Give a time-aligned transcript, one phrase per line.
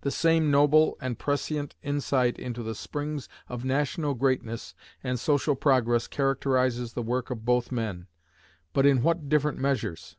[0.00, 6.08] The same noble and prescient insight into the springs of national greatness and social progress
[6.08, 8.08] characterizes the work of both men,
[8.72, 10.16] but in what different measures?